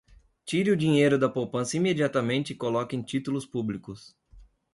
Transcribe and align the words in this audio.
Tire 0.45 0.71
o 0.71 0.75
dinheiro 0.75 1.15
da 1.19 1.29
poupança 1.29 1.77
imediatamente 1.77 2.53
e 2.53 2.55
coloque 2.55 2.95
em 2.95 3.03
títulos 3.03 3.45
públicos 3.45 4.17